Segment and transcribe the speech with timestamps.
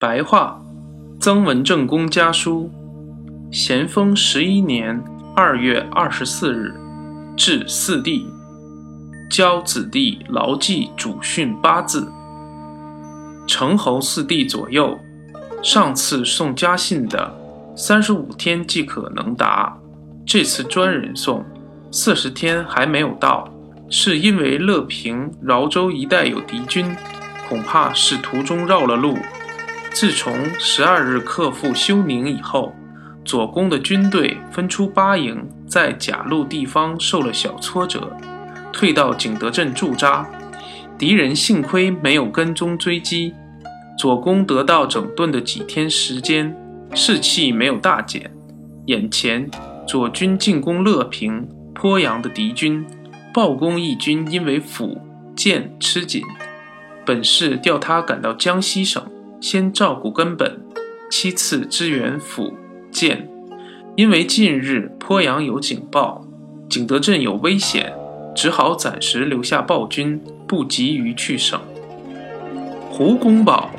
[0.00, 0.62] 白话，
[1.18, 2.70] 曾文正公家书，
[3.50, 5.02] 咸丰十一年
[5.34, 6.72] 二月二十四日，
[7.36, 8.24] 至四弟，
[9.28, 12.08] 教子弟牢记祖训八字。
[13.48, 14.96] 成侯四弟左右，
[15.64, 17.36] 上次送家信的
[17.74, 19.76] 三十五天即可能达，
[20.24, 21.44] 这次专人送，
[21.90, 23.52] 四十天还没有到，
[23.90, 26.94] 是因为乐平、饶州一带有敌军，
[27.48, 29.18] 恐怕是途中绕了路。
[30.00, 32.72] 自从十二日克复休宁以后，
[33.24, 38.16] 左公的军队分出八营，在甲路地方受了小挫折，
[38.72, 40.24] 退到景德镇驻扎。
[40.96, 43.34] 敌人幸亏没有跟踪追击，
[43.98, 46.56] 左公得到整顿的几天时间，
[46.94, 48.30] 士气没有大减。
[48.86, 49.50] 眼前
[49.84, 52.86] 左军进攻乐平、鄱阳的敌军，
[53.34, 54.96] 鲍公义军因为府
[55.34, 56.22] 建吃紧，
[57.04, 59.04] 本是调他赶到江西省。
[59.40, 60.60] 先照顾根本，
[61.10, 62.54] 其次支援府
[62.90, 63.28] 建。
[63.96, 66.24] 因为近日鄱阳有警报，
[66.68, 67.92] 景德镇有危险，
[68.34, 71.60] 只好暂时留下暴军，不急于去省。
[72.90, 73.70] 胡公宝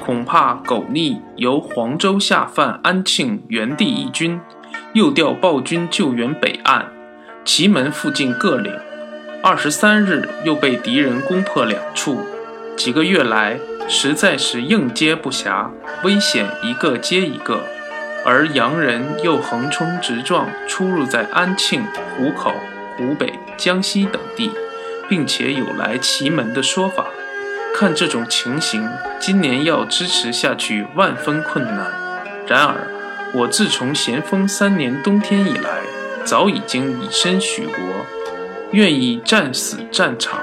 [0.00, 4.40] 恐怕苟逆由黄州下犯安庆原地义军，
[4.94, 6.86] 又调暴军救援北岸，
[7.44, 8.72] 祁门附近各岭。
[9.42, 12.18] 二十三日又被敌人攻破两处，
[12.76, 13.58] 几个月来。
[13.88, 15.70] 实在是应接不暇，
[16.02, 17.62] 危险一个接一个，
[18.24, 21.84] 而洋人又横冲直撞，出入在安庆、
[22.16, 22.52] 湖口、
[22.98, 24.50] 湖北、江西等地，
[25.08, 27.06] 并且有来祁门的说法。
[27.76, 28.84] 看这种情形，
[29.20, 31.92] 今年要支持下去万分困难。
[32.48, 32.88] 然而，
[33.32, 35.82] 我自从咸丰三年冬天以来，
[36.24, 37.76] 早已经以身许国，
[38.72, 40.40] 愿意战死战场，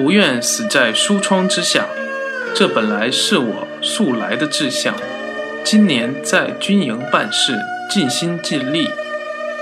[0.00, 1.84] 不愿死在书窗之下。
[2.54, 4.94] 这本来是我素来的志向，
[5.62, 7.54] 今年在军营办事，
[7.90, 8.88] 尽心尽力，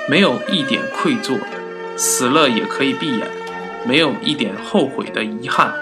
[0.06, 1.41] 没有一点愧疚，
[1.97, 3.27] 死了也可以闭眼，
[3.84, 5.72] 没有一点后悔的遗憾。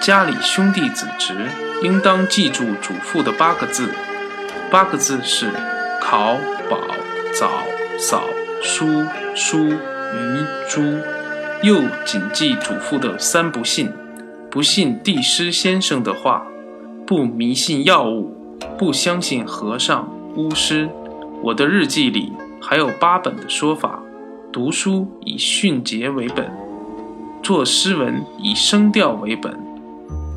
[0.00, 1.34] 家里兄弟子侄
[1.82, 3.88] 应当记住祖父的八个字，
[4.70, 5.50] 八个字是
[6.00, 6.38] 考、
[6.70, 6.78] 保、
[7.34, 7.50] 早、
[7.98, 8.22] 扫、
[8.62, 9.04] 书、
[9.34, 11.00] 书、鱼、猪，
[11.66, 13.90] 又谨记祖父的三不信。
[14.48, 16.46] 不信地师先生的话，
[17.04, 18.32] 不迷信药物，
[18.78, 20.88] 不相信和尚巫师。
[21.42, 22.32] 我的日记里
[22.62, 24.00] 还有八本的说法：
[24.52, 26.48] 读书以训节为本，
[27.42, 29.52] 作诗文以声调为本，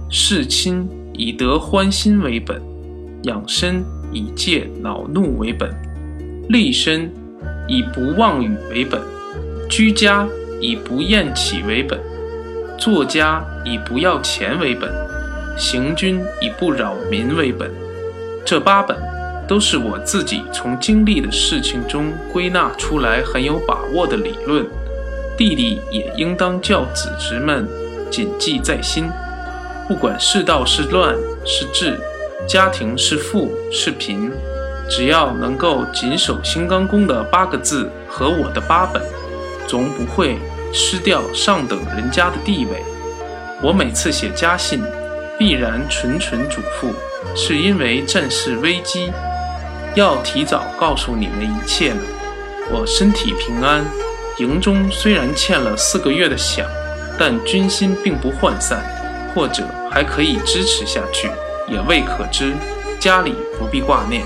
[0.10, 2.60] 事亲以得欢心为本，
[3.22, 5.72] 养身以戒恼怒为本，
[6.50, 7.14] 立身
[7.68, 9.00] 以不妄语为本，
[9.70, 10.28] 居家
[10.60, 12.00] 以不厌起为本。
[12.78, 14.90] 作家以不要钱为本，
[15.58, 17.70] 行军以不扰民为本。
[18.46, 18.98] 这八本
[19.48, 24.66] 都是我自己从经历的事情中归纳出来很有把握的理论。
[25.38, 27.68] 弟弟也应当叫子侄们
[28.10, 29.10] 谨记在心。
[29.88, 31.16] 不管世道是乱
[31.46, 32.00] 是治，
[32.48, 34.32] 家庭是富是贫，
[34.90, 39.02] 只要能够谨守新刚公的八个字和我的八本，
[39.70, 40.36] 总不会。
[40.72, 42.84] 失掉上等人家的地位，
[43.60, 44.84] 我每次写家信，
[45.36, 46.94] 必然纯纯嘱咐，
[47.36, 49.12] 是因为战事危机，
[49.96, 52.02] 要提早告诉你们一切呢。
[52.70, 53.84] 我身体平安，
[54.38, 56.64] 营中虽然欠了四个月的饷，
[57.18, 58.80] 但军心并不涣散，
[59.34, 61.32] 或者还可以支持下去，
[61.68, 62.54] 也未可知。
[63.00, 64.24] 家里不必挂念。